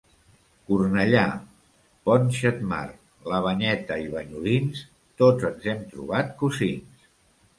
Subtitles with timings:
[0.69, 1.25] Cornellà,
[2.09, 2.79] Pont-xetmar,
[3.33, 4.81] la Banyeta i banyolins,
[5.23, 7.07] tots ens hem trobat cosins.